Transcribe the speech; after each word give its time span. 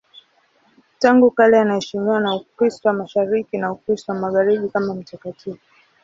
Tangu 0.99 1.31
kale 1.31 1.59
anaheshimiwa 1.59 2.19
na 2.19 2.35
Ukristo 2.35 2.87
wa 2.89 2.93
Mashariki 2.93 3.57
na 3.57 3.71
Ukristo 3.71 4.11
wa 4.11 4.19
Magharibi 4.19 4.69
kama 4.69 4.93
mtakatifu. 4.93 5.59